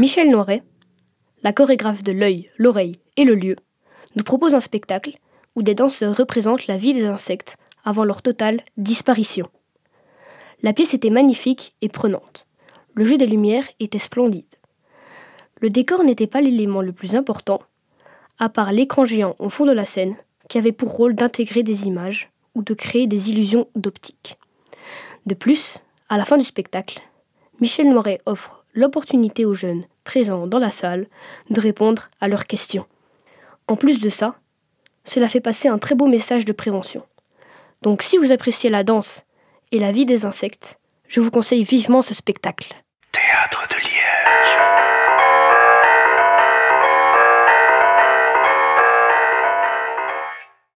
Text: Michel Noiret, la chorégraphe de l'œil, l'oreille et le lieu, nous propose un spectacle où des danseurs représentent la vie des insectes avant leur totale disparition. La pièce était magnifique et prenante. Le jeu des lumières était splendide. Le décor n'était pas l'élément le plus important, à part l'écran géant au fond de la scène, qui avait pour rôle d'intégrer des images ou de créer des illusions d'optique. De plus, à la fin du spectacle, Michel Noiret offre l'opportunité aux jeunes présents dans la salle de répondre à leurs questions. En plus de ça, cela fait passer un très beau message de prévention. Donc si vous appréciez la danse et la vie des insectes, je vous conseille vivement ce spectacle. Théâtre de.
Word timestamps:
Michel 0.00 0.30
Noiret, 0.30 0.62
la 1.42 1.52
chorégraphe 1.52 2.04
de 2.04 2.12
l'œil, 2.12 2.48
l'oreille 2.56 3.00
et 3.16 3.24
le 3.24 3.34
lieu, 3.34 3.56
nous 4.14 4.22
propose 4.22 4.54
un 4.54 4.60
spectacle 4.60 5.18
où 5.56 5.62
des 5.62 5.74
danseurs 5.74 6.16
représentent 6.16 6.68
la 6.68 6.76
vie 6.76 6.94
des 6.94 7.06
insectes 7.06 7.56
avant 7.84 8.04
leur 8.04 8.22
totale 8.22 8.60
disparition. 8.76 9.48
La 10.62 10.72
pièce 10.72 10.94
était 10.94 11.10
magnifique 11.10 11.74
et 11.80 11.88
prenante. 11.88 12.46
Le 12.94 13.04
jeu 13.04 13.18
des 13.18 13.26
lumières 13.26 13.66
était 13.80 13.98
splendide. 13.98 14.54
Le 15.60 15.68
décor 15.68 16.04
n'était 16.04 16.28
pas 16.28 16.40
l'élément 16.40 16.80
le 16.80 16.92
plus 16.92 17.16
important, 17.16 17.60
à 18.38 18.48
part 18.48 18.70
l'écran 18.70 19.04
géant 19.04 19.34
au 19.40 19.48
fond 19.48 19.66
de 19.66 19.72
la 19.72 19.84
scène, 19.84 20.14
qui 20.48 20.58
avait 20.58 20.70
pour 20.70 20.92
rôle 20.92 21.16
d'intégrer 21.16 21.64
des 21.64 21.88
images 21.88 22.30
ou 22.54 22.62
de 22.62 22.72
créer 22.72 23.08
des 23.08 23.30
illusions 23.30 23.66
d'optique. 23.74 24.38
De 25.26 25.34
plus, 25.34 25.82
à 26.08 26.18
la 26.18 26.24
fin 26.24 26.38
du 26.38 26.44
spectacle, 26.44 27.00
Michel 27.60 27.90
Noiret 27.90 28.20
offre 28.26 28.64
l'opportunité 28.78 29.44
aux 29.44 29.54
jeunes 29.54 29.84
présents 30.04 30.46
dans 30.46 30.60
la 30.60 30.70
salle 30.70 31.08
de 31.50 31.60
répondre 31.60 32.10
à 32.20 32.28
leurs 32.28 32.44
questions. 32.44 32.86
En 33.66 33.74
plus 33.74 33.98
de 33.98 34.08
ça, 34.08 34.36
cela 35.04 35.28
fait 35.28 35.40
passer 35.40 35.68
un 35.68 35.78
très 35.78 35.96
beau 35.96 36.06
message 36.06 36.44
de 36.44 36.52
prévention. 36.52 37.04
Donc 37.82 38.02
si 38.02 38.18
vous 38.18 38.30
appréciez 38.30 38.70
la 38.70 38.84
danse 38.84 39.24
et 39.72 39.80
la 39.80 39.90
vie 39.90 40.06
des 40.06 40.24
insectes, 40.24 40.78
je 41.08 41.20
vous 41.20 41.32
conseille 41.32 41.64
vivement 41.64 42.02
ce 42.02 42.14
spectacle. 42.14 42.72
Théâtre 43.10 43.66
de. 43.68 43.78